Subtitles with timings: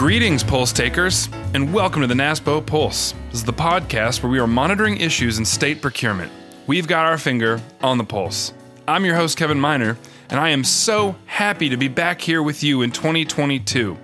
[0.00, 3.12] Greetings, Pulse takers, and welcome to the NASPO Pulse.
[3.26, 6.32] This is the podcast where we are monitoring issues in state procurement.
[6.66, 8.54] We've got our finger on the pulse.
[8.88, 9.98] I'm your host, Kevin Miner,
[10.30, 13.94] and I am so happy to be back here with you in 2022.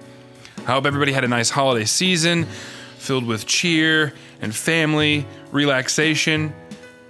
[0.58, 2.44] I hope everybody had a nice holiday season
[2.98, 6.52] filled with cheer and family, relaxation.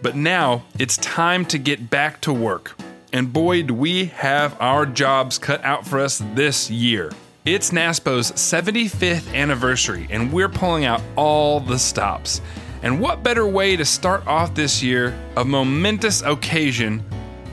[0.00, 2.78] But now it's time to get back to work.
[3.12, 7.10] And boy, do we have our jobs cut out for us this year.
[7.46, 12.40] It's NASPO's 75th anniversary, and we're pulling out all the stops.
[12.82, 17.04] And what better way to start off this year, a momentous occasion,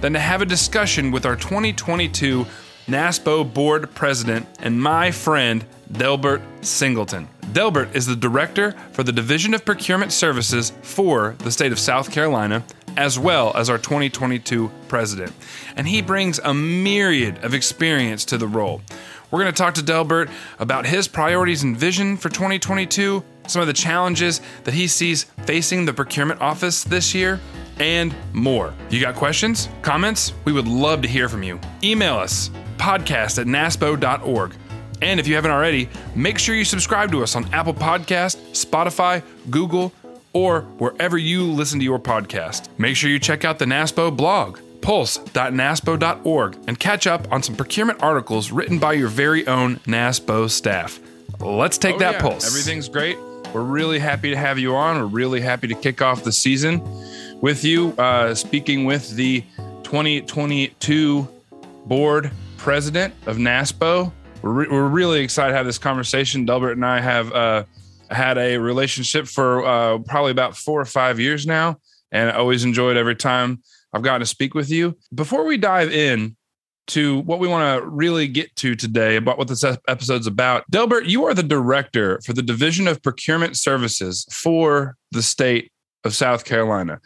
[0.02, 2.44] than to have a discussion with our 2022
[2.88, 7.30] NASPO board president and my friend, Delbert Singleton.
[7.52, 12.12] Delbert is the director for the Division of Procurement Services for the state of South
[12.12, 12.64] Carolina,
[12.98, 15.34] as well as our 2022 president.
[15.76, 18.82] And he brings a myriad of experience to the role.
[19.34, 23.68] We're going to talk to Delbert about his priorities and vision for 2022, some of
[23.68, 27.40] the challenges that he sees facing the procurement office this year,
[27.80, 28.76] and more.
[28.92, 30.34] You got questions, comments?
[30.46, 31.60] We would love to hear from you.
[31.84, 34.54] Email us podcast at naspo.org.
[35.02, 39.24] And if you haven't already, make sure you subscribe to us on Apple Podcast, Spotify,
[39.50, 39.94] Google,
[40.34, 42.68] or wherever you listen to your podcast.
[42.78, 48.04] Make sure you check out the NASPO blog pulse.naspo.org and catch up on some procurement
[48.04, 51.00] articles written by your very own NASPO staff.
[51.40, 52.22] Let's take oh, that yeah.
[52.22, 52.46] pulse.
[52.46, 53.18] Everything's great.
[53.54, 54.98] We're really happy to have you on.
[54.98, 56.82] We're really happy to kick off the season
[57.40, 59.42] with you, uh, speaking with the
[59.84, 61.28] 2022
[61.86, 64.12] board president of NASPO.
[64.42, 66.46] We're, re- we're really excited to have this conversation.
[66.46, 67.64] Delbert and I have uh,
[68.10, 71.78] had a relationship for uh, probably about four or five years now,
[72.12, 73.62] and I always enjoyed every time
[73.94, 74.98] I've gotten to speak with you.
[75.14, 76.36] Before we dive in
[76.88, 81.06] to what we want to really get to today about what this episode's about, Delbert,
[81.06, 85.72] you are the director for the Division of Procurement Services for the state
[86.04, 87.00] of South Carolina.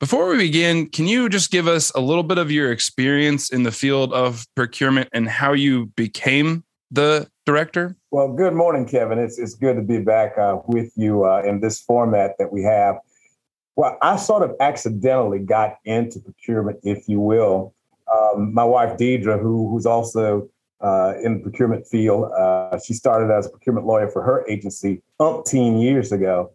[0.00, 3.62] Before we begin, can you just give us a little bit of your experience in
[3.62, 7.96] the field of procurement and how you became the director?
[8.10, 9.20] Well, good morning, Kevin.
[9.20, 12.64] It's, it's good to be back uh, with you uh, in this format that we
[12.64, 12.96] have.
[13.76, 17.74] Well, I sort of accidentally got into procurement, if you will.
[18.12, 20.48] Um, my wife Deidre, who who's also
[20.82, 25.02] uh, in the procurement field, uh, she started as a procurement lawyer for her agency
[25.20, 26.52] umpteen years ago.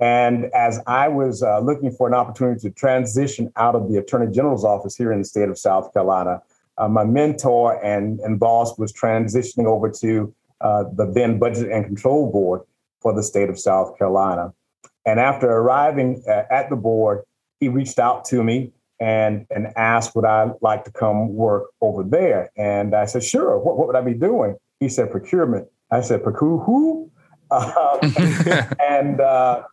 [0.00, 4.32] And as I was uh, looking for an opportunity to transition out of the Attorney
[4.32, 6.42] General's office here in the state of South Carolina,
[6.78, 11.84] uh, my mentor and, and boss was transitioning over to uh, the then Budget and
[11.84, 12.62] Control Board
[13.00, 14.52] for the state of South Carolina.
[15.04, 17.22] And after arriving at the board,
[17.60, 22.04] he reached out to me and and asked would I like to come work over
[22.04, 22.50] there.
[22.56, 23.58] And I said, sure.
[23.58, 24.56] What, what would I be doing?
[24.78, 25.66] He said, procurement.
[25.90, 27.10] I said, procure who?
[27.52, 27.98] Um,
[28.80, 29.64] and uh,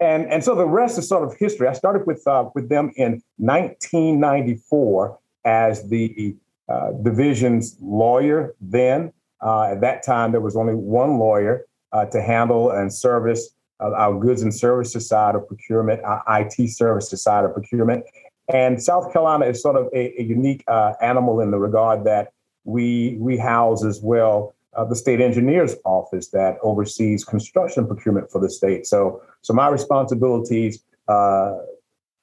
[0.00, 1.68] and and so the rest is sort of history.
[1.68, 6.34] I started with uh, with them in 1994 as the
[6.66, 8.54] uh, division's lawyer.
[8.58, 13.50] Then uh, at that time, there was only one lawyer uh, to handle and service
[13.80, 18.04] our goods and services side of procurement, our IT services side of procurement.
[18.52, 22.32] And South Carolina is sort of a, a unique uh, animal in the regard that
[22.64, 28.40] we we house as well uh, the state engineer's office that oversees construction procurement for
[28.40, 28.86] the state.
[28.86, 31.58] So so my responsibilities uh,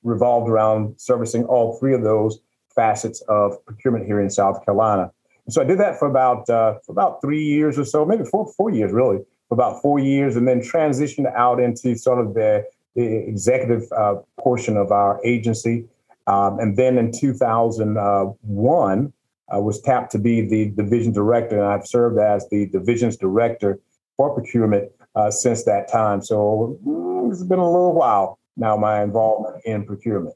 [0.03, 2.40] revolved around servicing all three of those
[2.75, 5.12] facets of procurement here in South Carolina.
[5.50, 8.51] so I did that for about uh, for about three years or so, maybe four
[8.53, 12.66] four years really for about four years and then transitioned out into sort of the,
[12.96, 15.85] the executive uh, portion of our agency.
[16.28, 19.13] Um, and then in 2001,
[19.50, 23.80] I was tapped to be the division director, and I've served as the division's director
[24.18, 26.22] for procurement uh, since that time.
[26.22, 28.75] So mm, it's been a little while now.
[28.75, 30.35] My involvement in procurement.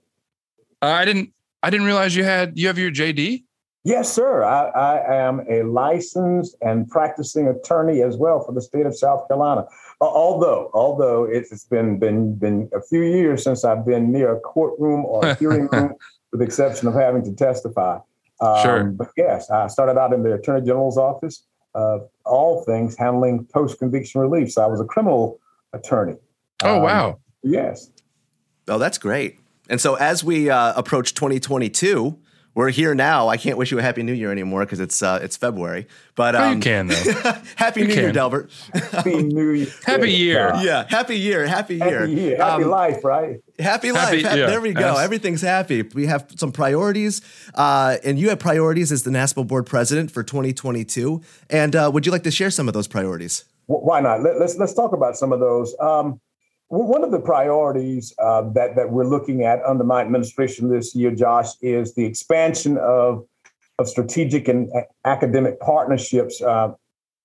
[0.82, 1.34] I didn't.
[1.62, 3.44] I didn't realize you had you have your JD.
[3.84, 4.44] Yes, sir.
[4.44, 9.28] I, I, am a licensed and practicing attorney as well for the state of South
[9.28, 9.66] Carolina.
[10.00, 14.36] Uh, although, although it's, it's been been been a few years since I've been near
[14.36, 15.96] a courtroom or a hearing room,
[16.32, 17.98] with the exception of having to testify.
[18.40, 18.84] Um, sure.
[18.84, 21.44] But yes, I started out in the Attorney General's office,
[21.74, 24.52] uh, all things handling post conviction relief.
[24.52, 25.40] So I was a criminal
[25.74, 26.18] attorney.
[26.64, 27.20] Oh um, wow!
[27.42, 27.90] Yes.
[28.68, 29.40] Oh, that's great.
[29.70, 32.20] And so as we uh, approach 2022
[32.54, 33.30] we're here now.
[33.30, 35.88] I can't wish you a happy new year anymore because it's uh, it's February.
[36.16, 36.96] But um, oh, you can though.
[37.56, 38.04] happy you new can.
[38.04, 38.52] year, Delbert.
[38.74, 39.68] happy new year.
[39.86, 40.52] Happy year.
[40.62, 41.48] Yeah, happy year.
[41.48, 42.00] Happy year.
[42.02, 42.38] Happy year.
[42.38, 43.40] Happy um, life, right?
[43.58, 44.22] Happy life.
[44.22, 44.48] Happy, yeah.
[44.48, 44.82] There we go.
[44.82, 45.00] Yes.
[45.00, 45.84] Everything's happy.
[45.84, 47.22] We have some priorities,
[47.56, 51.22] uh, and you have priorities as the NASPO board president for 2022.
[51.50, 53.46] And uh, would you like to share some of those priorities?
[53.68, 54.22] why not?
[54.22, 55.76] Let, us let's, let's talk about some of those.
[55.80, 56.20] Um,
[56.72, 61.12] one of the priorities uh, that that we're looking at under my administration this year,
[61.12, 63.26] Josh, is the expansion of
[63.78, 64.72] of strategic and
[65.06, 66.72] academic partnerships uh,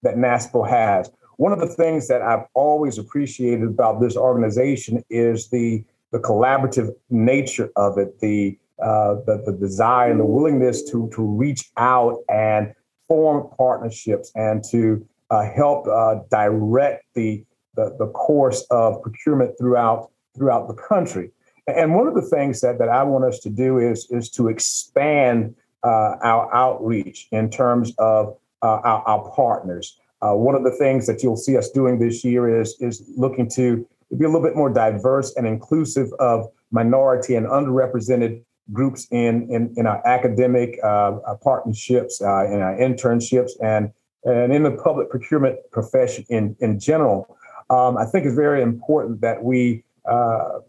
[0.03, 1.11] that NASPO has.
[1.37, 6.91] One of the things that I've always appreciated about this organization is the the collaborative
[7.11, 12.19] nature of it, the uh, the, the desire and the willingness to to reach out
[12.29, 12.75] and
[13.07, 17.45] form partnerships and to uh, help uh, direct the,
[17.77, 21.31] the, the course of procurement throughout throughout the country.
[21.67, 24.49] And one of the things that, that I want us to do is is to
[24.49, 29.99] expand uh, our outreach in terms of uh, our, our, partners.
[30.23, 33.49] Uh, one of the things that you'll see us doing this year is is looking
[33.51, 33.87] to
[34.17, 39.73] be a little bit more diverse and inclusive of minority and underrepresented groups in in,
[39.77, 41.13] in our academic uh,
[41.43, 43.91] partnerships, uh, in our internships, and
[44.25, 47.37] and in the public procurement profession in in general.
[47.71, 50.61] Um, I think it's very important that we uh,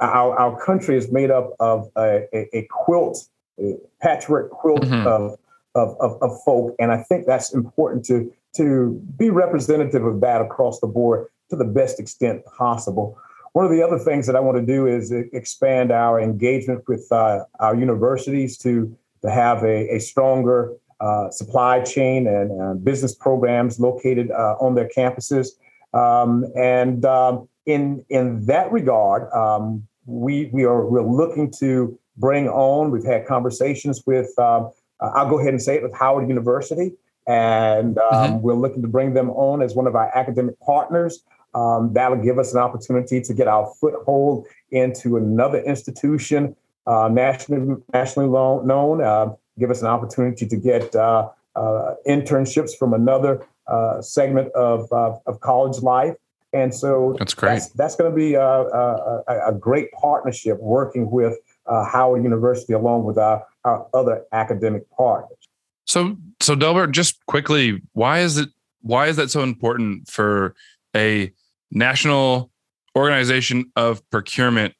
[0.00, 3.26] our, our country is made up of a, a, a quilt,
[3.58, 5.06] a patchwork quilt mm-hmm.
[5.06, 5.36] of,
[5.74, 10.40] of, of, of folk, and I think that's important to to be representative of that
[10.40, 13.16] across the board to the best extent possible.
[13.52, 17.06] One of the other things that I want to do is expand our engagement with
[17.10, 23.14] uh, our universities to, to have a, a stronger uh, supply chain and uh, business
[23.14, 25.48] programs located uh, on their campuses.
[25.92, 32.48] Um, and um, in, in that regard, um, we, we are we're looking to bring
[32.48, 34.70] on, we've had conversations with, um,
[35.00, 36.92] uh, I'll go ahead and say it, with Howard University.
[37.26, 38.40] And um, mm-hmm.
[38.40, 41.22] we're looking to bring them on as one of our academic partners.
[41.54, 46.56] Um, that'll give us an opportunity to get our foothold into another institution,
[46.86, 49.02] uh, nationally nationally known.
[49.02, 54.90] Uh, give us an opportunity to get uh, uh internships from another uh, segment of,
[54.92, 56.14] of college life.
[56.52, 57.50] And so that's great.
[57.50, 62.72] That's, that's going to be a, a, a, great partnership working with uh, Howard University
[62.72, 65.38] along with our, our other academic partners.
[65.86, 68.48] So, so Delbert, just quickly, why is it
[68.82, 70.54] why is that so important for
[70.96, 71.32] a
[71.70, 72.50] national
[72.96, 74.74] organization of procurement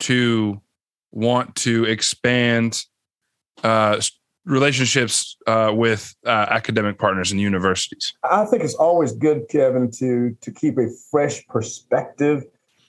[0.00, 0.60] to
[1.12, 2.84] want to expand
[3.62, 4.00] uh,
[4.44, 8.14] relationships uh, with uh, academic partners and universities?
[8.24, 12.44] I think it's always good, Kevin, to to keep a fresh perspective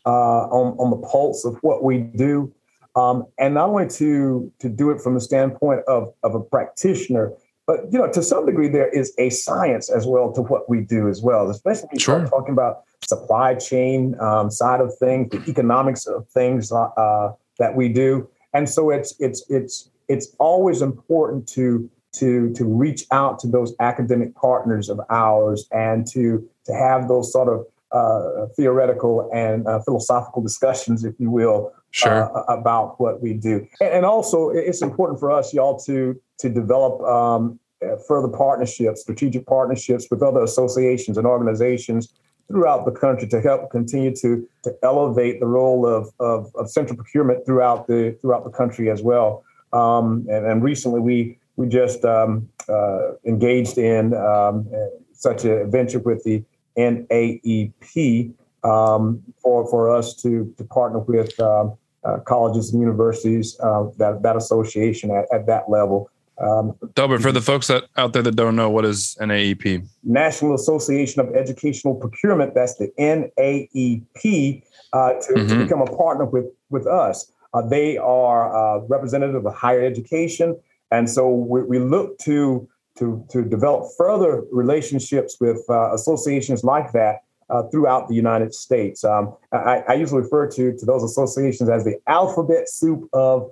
[0.06, 2.54] uh, on on the pulse of what we do,
[2.96, 7.34] um, and not only to to do it from the standpoint of of a practitioner,
[7.70, 10.82] but you know, to some degree, there is a science as well to what we
[10.82, 12.26] do as well, especially when sure.
[12.28, 17.76] talking about supply chain um, side of things, the economics of things uh, uh, that
[17.76, 18.28] we do.
[18.54, 23.74] And so it's it's it's it's always important to to to reach out to those
[23.80, 29.80] academic partners of ours and to to have those sort of uh, theoretical and uh,
[29.80, 32.36] philosophical discussions, if you will, sure.
[32.38, 33.66] uh, about what we do.
[33.82, 39.02] And, and, also, it's important for us, y'all, to to develop um, uh, further partnerships,
[39.02, 42.14] strategic partnerships with other associations and organizations
[42.48, 46.96] throughout the country to help continue to to elevate the role of of, of central
[46.96, 49.44] procurement throughout the throughout the country as well.
[49.74, 54.68] Um, and, and, recently, we we just um, uh, engaged in um,
[55.14, 56.44] such a venture with the
[56.78, 63.86] NAEP um, for for us to to partner with um, uh, colleges and universities uh,
[63.98, 66.10] that that association at, at that level.
[66.40, 69.86] Um, Delbert, for the folks that out there that don't know, what is NAEP?
[70.04, 72.56] National Association of Educational Procurement.
[72.56, 75.48] That's the NAEP uh, to, mm-hmm.
[75.48, 77.32] to, become a partner with with us.
[77.54, 80.56] Uh, they are uh, representative of higher education,
[80.92, 86.92] and so we, we look to to to develop further relationships with uh, associations like
[86.92, 89.04] that uh, throughout the United States.
[89.04, 93.52] Um, I, I, usually refer to, to those associations as the alphabet soup of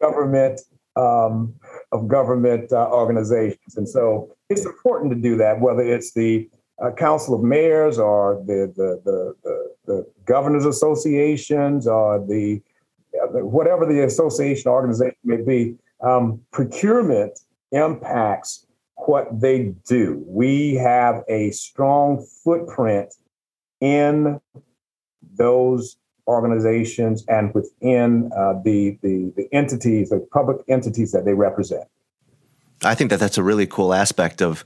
[0.00, 0.60] government
[0.96, 1.54] um,
[1.92, 5.60] of government uh, organizations, and so it's important to do that.
[5.60, 6.48] Whether it's the
[6.82, 12.60] uh, Council of Mayors or the the, the the, the governors associations or the
[13.32, 17.40] whatever the association organization may be, um, procurement
[17.72, 20.22] impacts what they do.
[20.26, 23.14] We have a strong footprint
[23.80, 24.40] in
[25.36, 25.96] those
[26.26, 31.84] organizations and within uh, the, the, the entities, the public entities that they represent.
[32.82, 34.64] I think that that's a really cool aspect of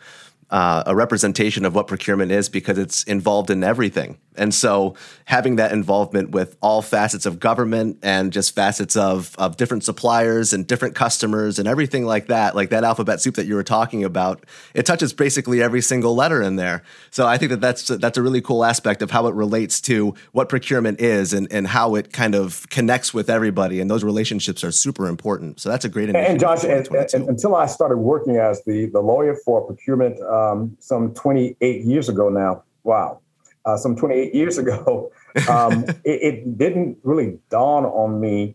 [0.51, 4.19] uh, a representation of what procurement is because it's involved in everything.
[4.37, 4.95] And so
[5.27, 10.53] having that involvement with all facets of government and just facets of, of different suppliers
[10.53, 14.03] and different customers and everything like that, like that alphabet soup that you were talking
[14.03, 16.83] about, it touches basically every single letter in there.
[17.11, 20.15] So I think that that's, that's a really cool aspect of how it relates to
[20.33, 23.81] what procurement is and, and how it kind of connects with everybody.
[23.81, 25.61] And those relationships are super important.
[25.61, 26.31] So that's a great initiative.
[26.31, 30.77] And Josh, and, and, until I started working as the, the lawyer for procurement um,
[30.81, 33.21] some 28 years ago now, wow
[33.65, 35.11] uh, some 28 years ago,
[35.49, 38.55] um, it, it, didn't really dawn on me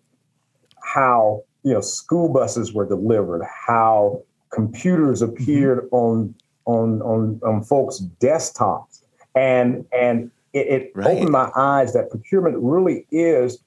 [0.84, 5.42] how you know school buses were delivered, how computers mm-hmm.
[5.42, 5.96] appeared mm-hmm.
[5.96, 9.02] on, on on on folks' desktops,
[9.36, 11.18] and and it, it right.
[11.18, 13.60] opened my eyes that procurement really is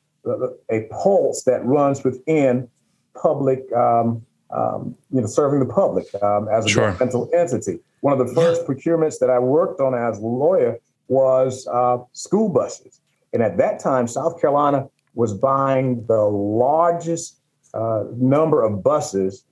[0.70, 2.68] a pulse that runs within
[3.14, 6.90] public, um, um, you know, serving the public um, as a sure.
[6.90, 7.78] governmental entity.
[8.00, 10.78] One of the first procurements that I worked on as a lawyer
[11.08, 13.00] was uh, school buses.
[13.32, 17.40] And at that time, South Carolina was buying the largest
[17.74, 19.44] uh, number of buses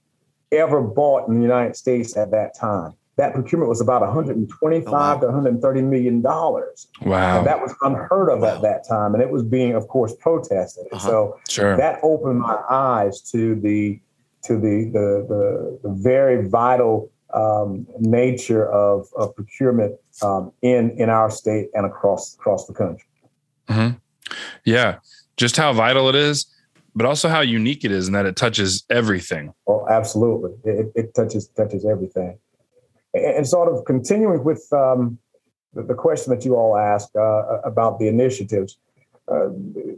[0.52, 2.94] ever bought in the United States at that time.
[3.16, 5.14] That procurement was about 125 oh, wow.
[5.16, 6.86] to 130 million dollars.
[7.00, 8.56] Wow, and that was unheard of wow.
[8.56, 10.86] at that time, and it was being, of course, protested.
[10.92, 11.08] Uh-huh.
[11.08, 11.76] So sure.
[11.78, 13.98] that opened my eyes to the
[14.44, 21.08] to the the the, the very vital um, nature of, of procurement um, in in
[21.08, 23.08] our state and across across the country.
[23.68, 23.96] Mm-hmm.
[24.64, 24.98] Yeah,
[25.36, 26.46] just how vital it is,
[26.94, 29.52] but also how unique it is, and that it touches everything.
[29.66, 30.52] Oh, absolutely!
[30.64, 32.38] It, it touches touches everything.
[33.14, 35.18] And, and sort of continuing with um,
[35.74, 38.78] the, the, question that you all asked uh, about the initiatives,
[39.30, 39.50] uh,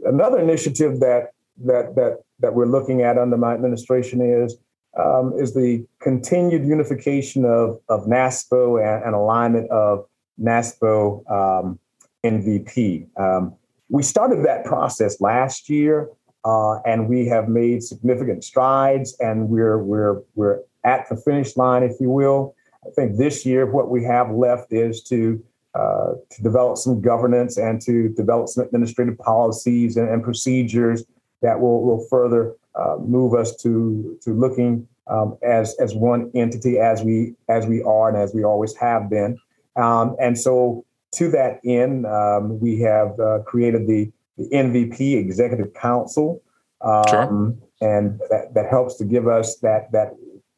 [0.05, 1.31] another initiative that
[1.63, 4.57] that that that we're looking at under my administration is
[4.97, 10.05] um, is the continued unification of, of NASPO and, and alignment of
[10.41, 11.79] NASPO um,
[12.23, 13.07] NVP.
[13.19, 13.55] Um,
[13.89, 16.09] we started that process last year,
[16.45, 21.83] uh, and we have made significant strides, and we're we're we're at the finish line,
[21.83, 22.55] if you will.
[22.85, 25.43] I think this year what we have left is to
[25.75, 31.03] uh, to develop some governance and to develop some administrative policies and, and procedures
[31.41, 36.79] that will will further uh, move us to to looking um, as as one entity
[36.79, 39.37] as we as we are and as we always have been.
[39.75, 45.73] Um, and so to that end, um, we have uh, created the, the NVP Executive
[45.73, 46.41] Council,
[46.81, 47.55] um, sure.
[47.81, 50.15] and that, that helps to give us that that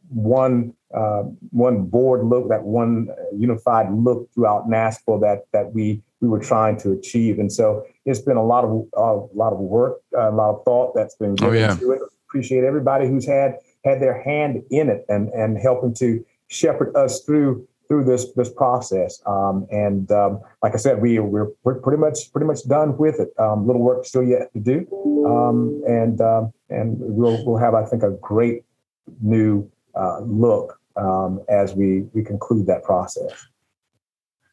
[0.09, 6.29] one uh, one board look, that one unified look throughout NASPO that that we we
[6.29, 7.39] were trying to achieve.
[7.39, 10.93] And so it's been a lot of a lot of work, a lot of thought
[10.95, 11.75] that's been given oh, yeah.
[11.75, 12.01] to it.
[12.29, 17.21] Appreciate everybody who's had had their hand in it and and helping to shepherd us
[17.21, 19.21] through through this this process.
[19.25, 23.19] Um, and um, like I said, we we're, we're pretty much pretty much done with
[23.19, 23.29] it.
[23.37, 24.87] Um, little work still yet to do,
[25.25, 28.63] um, and um, and we'll we'll have I think a great
[29.21, 33.33] new uh, look um, as we we conclude that process.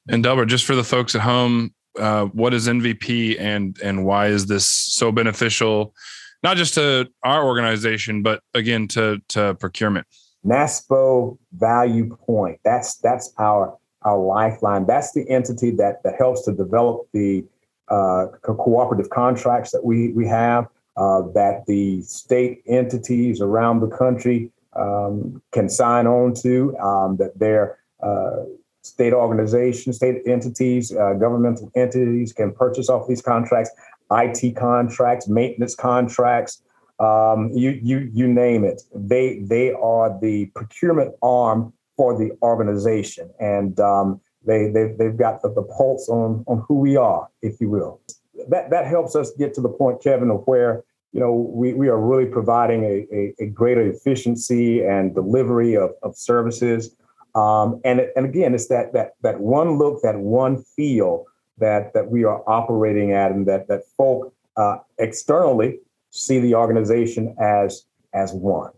[0.08, 4.28] And Delbert, just for the folks at home, uh, what is NVP and and why
[4.28, 5.94] is this so beneficial?
[6.42, 10.06] not just to our organization, but again to to procurement.
[10.46, 12.60] NASPO Value Point.
[12.64, 14.86] That's that's our our lifeline.
[14.86, 17.44] That's the entity that that helps to develop the
[17.88, 20.68] uh, co- cooperative contracts that we we have.
[20.96, 26.76] Uh, that the state entities around the country um, can sign on to.
[26.78, 28.44] Um, that their uh,
[28.82, 33.70] state organizations, state entities, uh, governmental entities can purchase off these contracts.
[34.10, 36.62] IT contracts, maintenance contracts,
[36.98, 38.82] um, you you you name it.
[38.94, 45.42] They they are the procurement arm for the organization, and um, they they they've got
[45.42, 48.00] the, the pulse on on who we are, if you will.
[48.48, 50.82] That that helps us get to the point, Kevin, of where
[51.12, 55.90] you know we, we are really providing a, a, a greater efficiency and delivery of,
[56.02, 56.96] of services.
[57.38, 61.26] Um, and and again, it's that that that one look, that one feel
[61.58, 65.78] that that we are operating at, and that that folk uh, externally
[66.10, 68.72] see the organization as as one.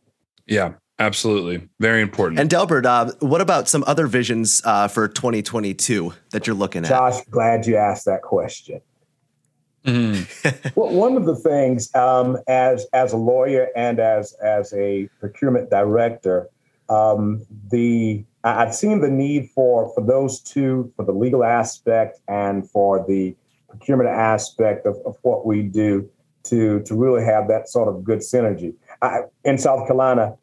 [0.47, 2.39] Yeah, absolutely, very important.
[2.39, 6.89] And Delbert, uh, what about some other visions uh, for 2022 that you're looking at?
[6.89, 8.83] Josh, glad you asked that question.
[9.87, 10.71] Mm-hmm.
[10.79, 15.71] well, one of the things, um, as as a lawyer and as as a procurement
[15.71, 16.51] director,
[16.91, 22.69] um, the I've seen the need for for those two, for the legal aspect and
[22.71, 23.37] for the
[23.69, 26.09] procurement aspect of, of what we do
[26.45, 28.75] to to really have that sort of good synergy.
[29.03, 30.37] I, in South Carolina,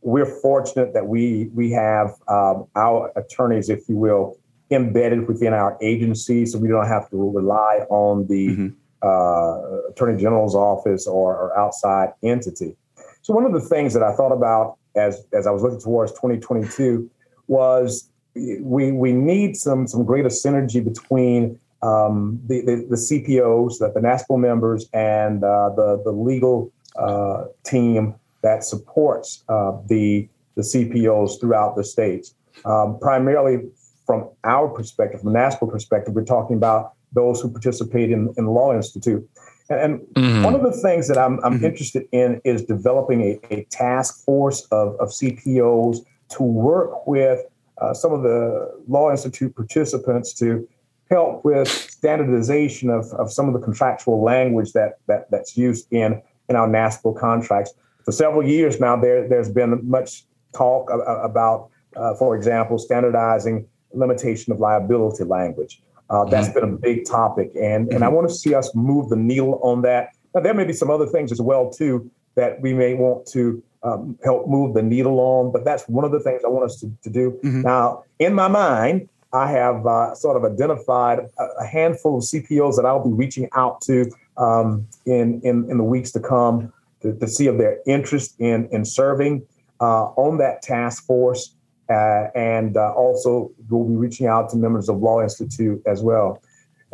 [0.00, 4.38] we're fortunate that we we have um, our attorneys, if you will,
[4.70, 8.68] embedded within our agency, so we don't have to rely on the mm-hmm.
[9.02, 12.76] uh, attorney general's office or, or, outside entity.
[13.22, 16.12] So one of the things that I thought about as as I was looking towards
[16.12, 17.10] 2022
[17.48, 23.90] was we we need some some greater synergy between um, the, the, the CPOs, the,
[23.92, 30.62] the NASPO members, and uh, the the legal uh, team that supports uh, the the
[30.62, 32.34] CPOs throughout the states.
[32.64, 33.62] Um, primarily
[34.06, 38.74] from our perspective, from NASPO perspective, we're talking about those who participate in, in Law
[38.74, 39.28] Institute.
[39.70, 40.42] And, and mm-hmm.
[40.42, 41.64] one of the things that I'm, I'm mm-hmm.
[41.64, 45.98] interested in is developing a, a task force of, of CPOs
[46.32, 47.40] to work with
[47.78, 50.68] uh, some of the Law Institute participants to
[51.10, 56.22] help with standardization of, of some of the contractual language that, that that's used in,
[56.48, 57.72] in our NASPO contracts.
[58.04, 60.24] For several years now, there, there's been much
[60.54, 65.82] talk about, uh, for example, standardizing limitation of liability language.
[66.10, 66.60] Uh, that's mm-hmm.
[66.60, 68.16] been a big topic, and and I mm-hmm.
[68.16, 70.10] want to see us move the needle on that.
[70.34, 73.62] Now, there may be some other things as well too that we may want to
[73.84, 76.80] um, help move the needle on, but that's one of the things I want us
[76.80, 77.38] to, to do.
[77.42, 77.62] Mm-hmm.
[77.62, 82.84] Now, in my mind, I have uh, sort of identified a, handful of CPOs that
[82.84, 87.26] I'll be reaching out to um, in, in in the weeks to come to, to
[87.26, 89.46] see if their interest in in serving
[89.80, 91.54] uh, on that task force.
[91.88, 96.40] Uh, and uh, also, we'll be reaching out to members of Law Institute as well.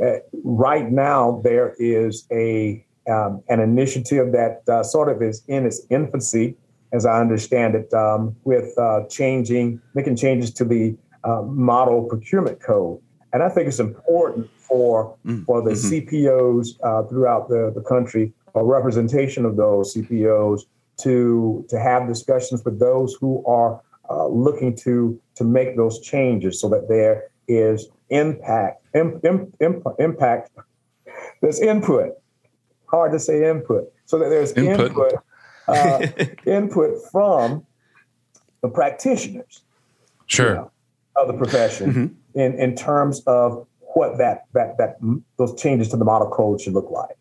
[0.02, 0.14] Uh,
[0.45, 5.87] right now, there is a um, an initiative that uh, sort of is in its
[5.90, 6.57] infancy,
[6.92, 12.61] as I understand it, um, with uh, changing, making changes to the uh, model procurement
[12.61, 13.00] code.
[13.33, 16.16] And I think it's important for mm, for the mm-hmm.
[16.16, 20.62] CPOs throughout the, the country, a representation of those CPOs
[20.99, 26.61] to to have discussions with those who are uh, looking to to make those changes
[26.61, 30.50] so that there is impact imp, imp, imp, impact.
[31.40, 32.12] There's input.
[32.87, 33.92] Hard to say input.
[34.07, 34.88] So that there's input.
[34.88, 35.14] input,
[35.69, 36.07] uh,
[36.47, 37.65] input from
[38.63, 39.63] the practitioners
[40.27, 40.49] sure.
[40.49, 40.71] you know,
[41.17, 42.41] of the profession mm-hmm.
[42.41, 44.99] in in terms of what that that that
[45.37, 47.17] those changes to the model code should look like.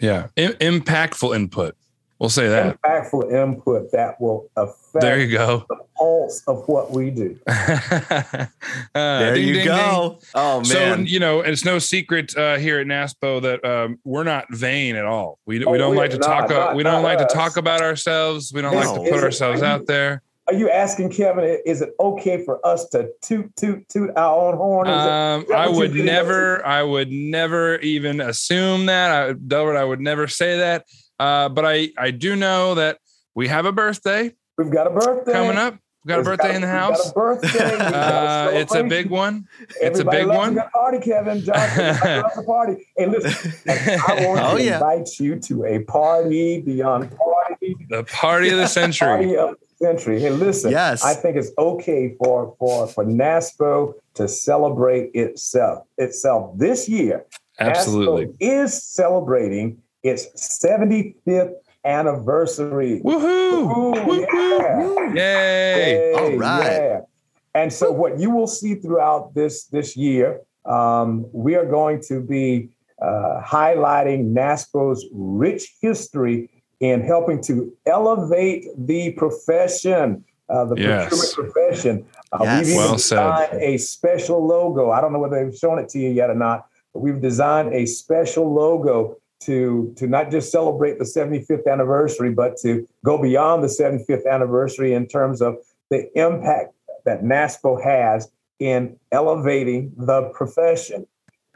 [0.00, 0.28] Yeah.
[0.36, 1.76] I- impactful input
[2.18, 2.80] We'll say that.
[2.80, 5.64] Impactful input that will affect there you go.
[5.68, 7.38] the pulse of what we do.
[7.46, 8.46] uh,
[8.94, 10.18] there ding, you ding, go.
[10.20, 10.28] Ding.
[10.34, 10.64] Oh, man.
[10.64, 14.94] So, you know, it's no secret uh, here at NASPO that um, we're not vain
[14.94, 15.40] at all.
[15.44, 16.50] We, oh, we don't like to not, talk.
[16.50, 17.32] Not, we don't like us.
[17.32, 18.52] to talk about ourselves.
[18.54, 18.80] We don't no.
[18.80, 20.22] like to put ourselves it, out there.
[20.46, 21.58] Are you asking Kevin?
[21.64, 24.88] Is it okay for us to toot toot toot our own horn?
[24.88, 26.64] Um, I would never.
[26.66, 29.10] I would never even assume that.
[29.10, 30.84] I, Delbert, I would never say that.
[31.18, 32.98] Uh, but I, I do know that
[33.34, 34.34] we have a birthday.
[34.58, 35.78] We've got a birthday coming up.
[36.04, 37.02] We've got a birthday got, in the house.
[37.02, 37.76] Got a birthday.
[37.80, 39.48] uh, it's a big one.
[39.80, 40.58] It's Everybody a big one.
[40.58, 41.40] A party, Kevin.
[41.40, 42.86] John, loves a party.
[42.96, 44.74] Hey, listen, I want oh, to yeah.
[44.74, 47.74] invite you to a party beyond party.
[47.88, 49.08] The party of the century.
[49.08, 50.20] party of the century.
[50.20, 50.72] Hey, listen.
[50.72, 51.02] Yes.
[51.02, 57.24] I think it's okay for for for NASPO to celebrate itself itself this year.
[57.58, 60.26] Absolutely, NASPO is celebrating its
[60.64, 63.00] 75th anniversary.
[63.04, 64.04] Woohoo!
[64.04, 65.14] Woohoo!
[65.16, 65.76] Yeah.
[65.76, 66.12] Yay!
[66.12, 66.66] All right.
[66.66, 67.00] Yeah.
[67.54, 72.20] And so, what you will see throughout this this year, um, we are going to
[72.20, 72.68] be
[73.00, 81.08] uh, highlighting NASPO's rich history in helping to elevate the profession, uh, the yes.
[81.08, 82.06] procurement profession.
[82.32, 82.66] Uh, yes.
[82.66, 83.62] We've well designed said.
[83.62, 84.90] a special logo.
[84.90, 87.72] I don't know whether they've shown it to you yet or not, but we've designed
[87.72, 93.62] a special logo to to not just celebrate the 75th anniversary, but to go beyond
[93.62, 95.56] the 75th anniversary in terms of
[95.90, 101.06] the impact that NASPO has in elevating the profession.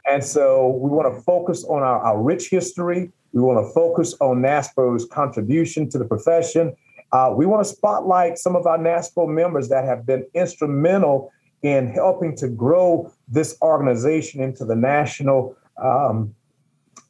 [0.09, 3.11] And so we want to focus on our, our rich history.
[3.33, 6.75] We want to focus on NASPO's contribution to the profession.
[7.11, 11.87] Uh, we want to spotlight some of our NASPO members that have been instrumental in
[11.91, 16.33] helping to grow this organization into the national um,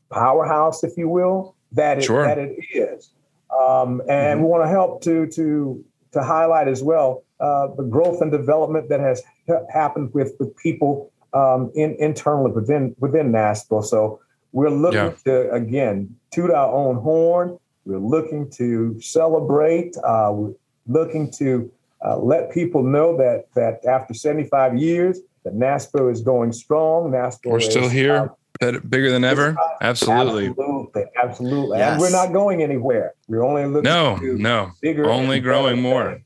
[0.10, 2.24] powerhouse, if you will, that it, sure.
[2.24, 3.12] that it is.
[3.58, 4.44] Um, and mm-hmm.
[4.44, 8.90] we want to help to to to highlight as well uh, the growth and development
[8.90, 9.24] that has
[9.72, 13.84] happened with with people um, in internally within within NASPO.
[13.86, 14.20] So
[14.52, 15.14] we're looking yeah.
[15.26, 17.58] to again toot our own horn.
[17.86, 19.96] We're looking to celebrate.
[19.98, 20.54] Uh, we're
[20.88, 21.72] looking to
[22.06, 27.12] uh, let people know that that after 75 years, that NASPO is going strong.
[27.12, 28.32] NASPO we're is, still here.
[28.60, 29.56] Better, bigger than ever.
[29.82, 30.48] Absolutely.
[30.50, 31.04] Absolutely.
[31.22, 31.78] Absolutely.
[31.78, 31.92] Yes.
[31.94, 33.14] And we're not going anywhere.
[33.28, 36.22] We're only looking no, no, bigger only growing more.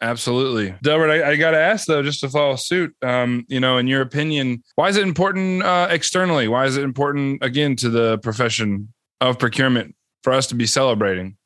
[0.00, 0.74] Absolutely.
[0.82, 3.86] Delbert, I, I got to ask though, just to follow suit, um, you know, in
[3.86, 6.48] your opinion, why is it important uh, externally?
[6.48, 11.36] Why is it important, again, to the profession of procurement for us to be celebrating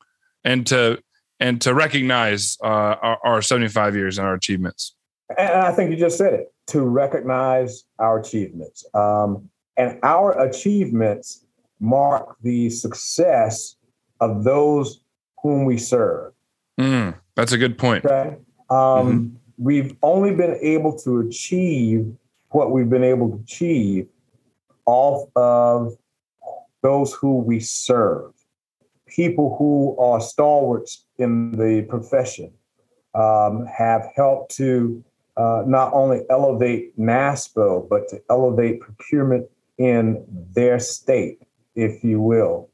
[0.44, 1.00] and to
[1.38, 4.94] and to recognize uh, our, our 75 years and our achievements?
[5.38, 8.84] And I think you just said it to recognize our achievements.
[8.94, 9.48] Um,
[9.80, 11.46] and our achievements
[11.80, 13.76] mark the success
[14.20, 15.00] of those
[15.42, 16.34] whom we serve.
[16.78, 18.04] Mm, that's a good point.
[18.04, 18.36] Okay.
[18.68, 19.26] Um, mm-hmm.
[19.56, 22.14] We've only been able to achieve
[22.50, 24.06] what we've been able to achieve
[24.84, 25.96] off of
[26.82, 28.32] those who we serve,
[29.06, 32.52] people who are stalwarts in the profession,
[33.14, 35.02] um, have helped to
[35.38, 39.46] uh, not only elevate NASPO, but to elevate procurement
[39.80, 40.22] in
[40.54, 41.38] their state,
[41.74, 42.68] if you will.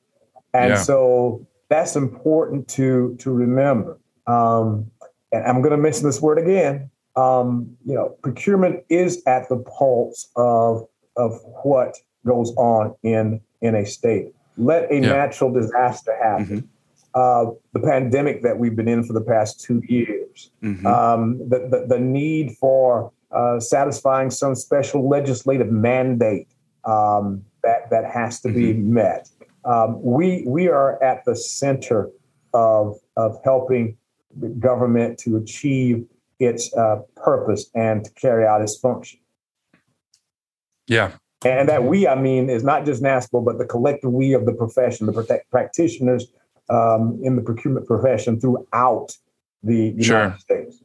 [0.53, 0.83] And yeah.
[0.83, 3.99] so that's important to to remember.
[4.27, 4.91] Um,
[5.33, 6.91] and I'm going to mention this word again.
[7.15, 13.77] Um, you know, procurement is at the pulse of of what goes on in in
[13.77, 14.35] a state.
[14.59, 15.01] Let a yeah.
[15.01, 16.63] natural disaster happen.
[16.63, 16.67] Mm-hmm.
[17.15, 20.87] Uh, the pandemic that we've been in for the past two years, mm-hmm.
[20.87, 26.47] um, the, the, the need for uh, satisfying some special legislative mandate
[26.87, 28.57] um, that that has to mm-hmm.
[28.57, 29.29] be met.
[29.65, 32.11] Um, we we are at the center
[32.55, 33.97] of of helping
[34.39, 36.07] the government to achieve
[36.39, 39.19] its uh, purpose and to carry out its function.
[40.87, 41.13] Yeah.
[41.45, 44.53] And that we, I mean, is not just NASPO, but the collective we of the
[44.53, 46.27] profession, the protect practitioners
[46.69, 49.09] um, in the procurement profession throughout
[49.63, 50.37] the United sure.
[50.39, 50.83] States.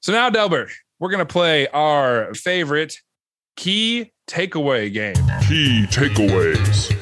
[0.00, 3.00] So now, Delbert, we're going to play our favorite
[3.56, 5.14] key takeaway game.
[5.48, 6.92] Key takeaways.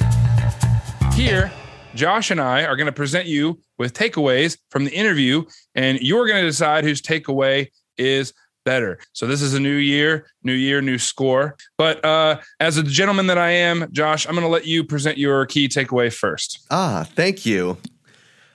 [1.15, 1.53] Here,
[1.95, 6.27] Josh and I are going to present you with takeaways from the interview, and you're
[6.27, 8.33] going to decide whose takeaway is
[8.65, 8.99] better.
[9.13, 11.57] So this is a new year, new year, new score.
[11.77, 15.19] But uh, as a gentleman that I am, Josh, I'm going to let you present
[15.19, 16.67] your key takeaway first.
[16.71, 17.77] Ah, thank you.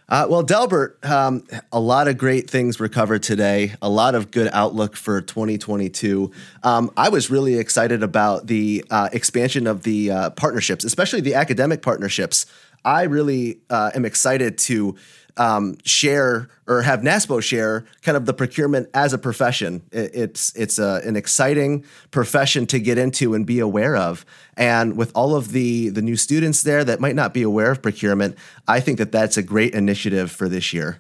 [0.10, 3.76] Uh, well, Delbert, um, a lot of great things were covered today.
[3.80, 6.32] A lot of good outlook for 2022.
[6.64, 11.36] Um, I was really excited about the uh, expansion of the uh, partnerships, especially the
[11.36, 12.48] academic partnerships.
[12.84, 14.96] I really uh, am excited to
[15.40, 19.82] um, share or have NASPO share kind of the procurement as a profession.
[19.92, 24.26] It, it's it's a, an exciting profession to get into and be aware of.
[24.58, 27.82] And with all of the the new students there that might not be aware of
[27.82, 31.00] procurement, I think that that's a great initiative for this year.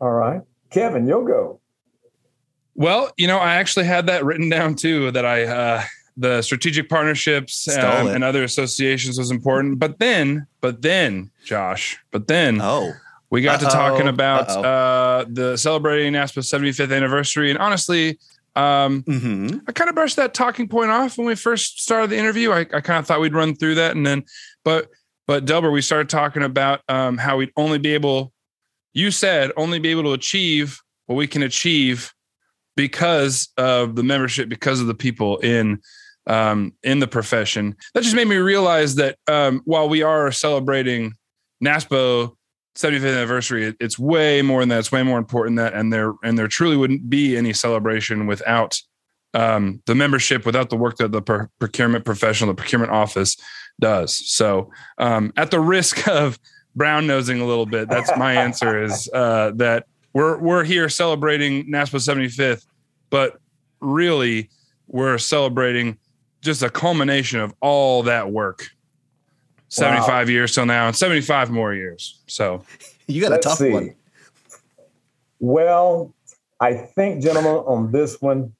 [0.00, 1.58] All right, Kevin, you'll go.
[2.74, 5.10] Well, you know, I actually had that written down too.
[5.10, 5.44] That I.
[5.44, 5.82] Uh,
[6.14, 9.78] the strategic partnerships um, and other associations was important.
[9.78, 12.92] But then, but then, Josh, but then, oh,
[13.32, 13.70] we got Uh-oh.
[13.70, 18.18] to talking about uh, the celebrating NASPO 75th anniversary, and honestly,
[18.54, 19.56] um, mm-hmm.
[19.66, 22.52] I kind of brushed that talking point off when we first started the interview.
[22.52, 24.24] I, I kind of thought we'd run through that, and then,
[24.66, 24.90] but
[25.26, 28.34] but Delbert, we started talking about um, how we'd only be able.
[28.92, 32.12] You said only be able to achieve what we can achieve
[32.76, 35.80] because of the membership, because of the people in
[36.26, 37.76] um, in the profession.
[37.94, 41.14] That just made me realize that um, while we are celebrating
[41.64, 42.36] NASPO
[42.74, 44.78] 75th anniversary, it's way more than that.
[44.78, 48.26] It's way more important than that, and there and there truly wouldn't be any celebration
[48.26, 48.80] without
[49.34, 53.36] um, the membership, without the work that the per- procurement professional, the procurement office
[53.80, 54.30] does.
[54.30, 56.38] So, um, at the risk of
[56.74, 61.70] brown nosing a little bit, that's my answer is uh, that we're we're here celebrating
[61.70, 62.66] NASPO 75th,
[63.10, 63.38] but
[63.80, 64.48] really
[64.86, 65.98] we're celebrating
[66.40, 68.68] just a culmination of all that work
[69.72, 70.30] 75 wow.
[70.30, 72.20] years till now and 75 more years.
[72.26, 72.62] So
[73.06, 73.70] you got Let's a tough see.
[73.70, 73.94] one.
[75.40, 76.14] Well,
[76.60, 78.52] I think, gentlemen, on this one,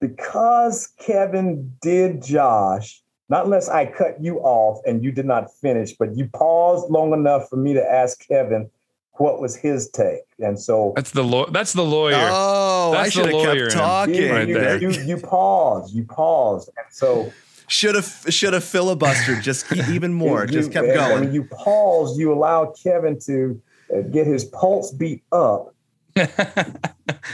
[0.00, 5.94] because Kevin did Josh, not unless I cut you off and you did not finish,
[5.94, 8.70] but you paused long enough for me to ask Kevin
[9.14, 10.22] what was his take.
[10.38, 11.50] And so that's the law.
[11.50, 12.14] That's the lawyer.
[12.30, 14.14] Oh, that's I should have kept talking.
[14.14, 14.80] You, right you, there.
[14.80, 15.92] You, you, you paused.
[15.92, 16.70] You paused.
[16.76, 17.32] And so
[17.68, 20.42] should have should have filibustered just even more.
[20.44, 21.20] you, just kept going.
[21.20, 23.60] When you pause, you allow Kevin to
[23.94, 25.74] uh, get his pulse beat up.
[26.16, 26.30] it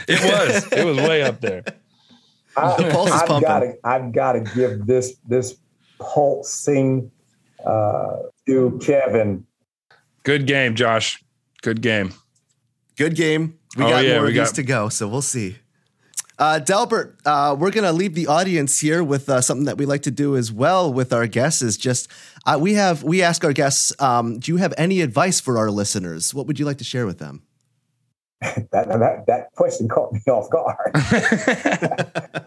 [0.07, 0.71] was.
[0.71, 1.63] It was way up there.
[2.57, 3.47] I, the pulse is I've pumping.
[3.47, 5.55] Gotta, I've got to give this this
[5.99, 7.11] pulsing
[7.65, 9.45] uh, to Kevin.
[10.23, 11.23] Good game, Josh.
[11.61, 12.13] Good game.
[12.97, 13.59] Good game.
[13.75, 14.55] We oh, got yeah, more of these got...
[14.55, 15.57] to go, so we'll see.
[16.37, 19.85] Uh, Delbert, uh, we're going to leave the audience here with uh, something that we
[19.85, 21.61] like to do as well with our guests.
[21.61, 22.09] Is just
[22.45, 25.71] uh, we have we ask our guests, um, do you have any advice for our
[25.71, 26.33] listeners?
[26.33, 27.43] What would you like to share with them?
[28.41, 30.91] that, that, that question caught me off guard.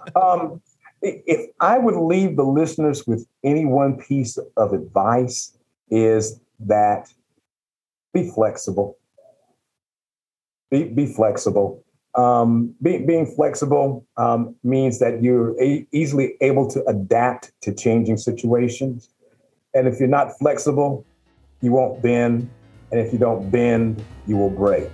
[0.16, 0.60] um,
[1.00, 5.56] if I would leave the listeners with any one piece of advice,
[5.90, 7.12] is that
[8.12, 8.98] be flexible.
[10.70, 11.84] Be, be flexible.
[12.18, 18.16] Um, be, being flexible um, means that you're a- easily able to adapt to changing
[18.16, 19.10] situations.
[19.72, 21.06] And if you're not flexible,
[21.60, 22.50] you won't bend.
[22.90, 24.90] And if you don't bend, you will break.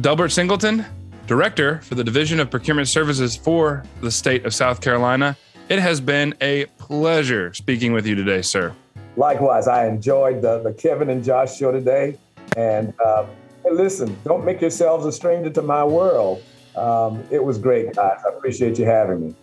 [0.00, 0.86] Delbert Singleton,
[1.26, 5.36] Director for the Division of Procurement Services for the state of South Carolina.
[5.68, 8.72] It has been a pleasure speaking with you today, sir.
[9.16, 12.16] Likewise, I enjoyed the, the Kevin and Josh show today.
[12.56, 13.26] And uh,
[13.64, 16.42] listen, don't make yourselves a stranger to my world.
[16.76, 18.20] Um, it was great, guys.
[18.24, 19.34] I appreciate you having me.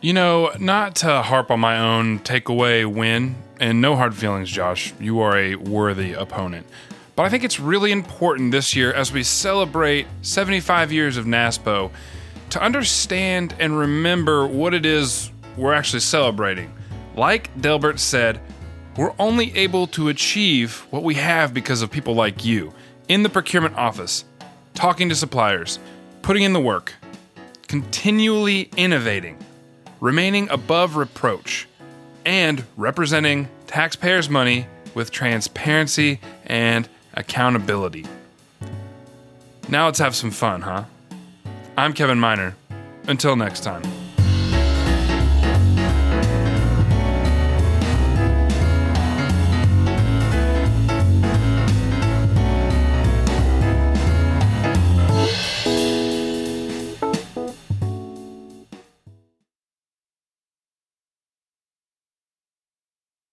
[0.00, 4.94] You know, not to harp on my own takeaway win, and no hard feelings, Josh.
[4.98, 6.66] You are a worthy opponent.
[7.16, 11.90] But I think it's really important this year as we celebrate 75 years of NASPO
[12.50, 16.72] to understand and remember what it is we're actually celebrating.
[17.14, 18.40] Like Delbert said,
[18.96, 22.72] we're only able to achieve what we have because of people like you
[23.08, 24.24] in the procurement office,
[24.74, 25.78] talking to suppliers,
[26.22, 26.94] putting in the work,
[27.66, 29.38] continually innovating,
[30.00, 31.68] remaining above reproach,
[32.24, 38.06] and representing taxpayers' money with transparency and accountability.
[39.68, 40.84] Now let's have some fun, huh?
[41.76, 42.56] I'm Kevin Miner.
[43.06, 43.99] Until next time.